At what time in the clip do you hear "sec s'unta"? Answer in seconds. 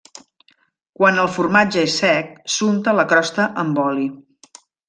2.05-2.97